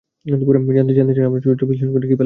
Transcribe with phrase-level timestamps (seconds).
[0.25, 2.19] জানতে চান আপনার চরিত্র বিশ্লেষণ করে কী পেলাম?